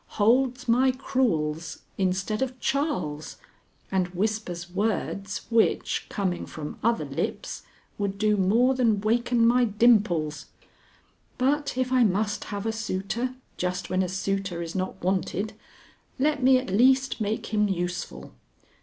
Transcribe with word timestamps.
holds 0.17 0.67
my 0.67 0.91
crewels, 0.91 1.83
instead 1.95 2.41
of 2.41 2.59
Charles, 2.59 3.37
and 3.91 4.07
whispers 4.15 4.67
words 4.67 5.45
which, 5.51 6.07
coming 6.09 6.47
from 6.47 6.79
other 6.83 7.05
lips, 7.05 7.61
would 7.99 8.17
do 8.17 8.35
more 8.35 8.73
than 8.73 8.99
waken 8.99 9.45
my 9.45 9.63
dimples! 9.63 10.47
But 11.37 11.77
if 11.77 11.91
I 11.91 12.03
must 12.03 12.45
have 12.45 12.65
a 12.65 12.71
suitor, 12.71 13.35
just 13.57 13.91
when 13.91 14.01
a 14.01 14.09
suitor 14.09 14.63
is 14.63 14.73
not 14.73 14.99
wanted, 15.03 15.53
let 16.17 16.41
me 16.41 16.57
at 16.57 16.71
least 16.71 17.21
make 17.21 17.53
him 17.53 17.67
useful. 17.67 18.33